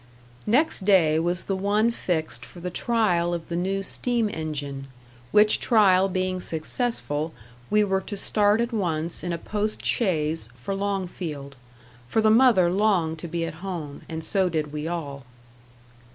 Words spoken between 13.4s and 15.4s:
at home, and so did we all.